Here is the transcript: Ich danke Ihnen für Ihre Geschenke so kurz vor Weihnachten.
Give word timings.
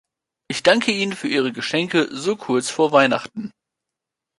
Ich 0.47 0.63
danke 0.63 0.91
Ihnen 0.91 1.13
für 1.13 1.27
Ihre 1.27 1.51
Geschenke 1.53 2.07
so 2.11 2.35
kurz 2.35 2.71
vor 2.71 2.91
Weihnachten. 2.91 3.51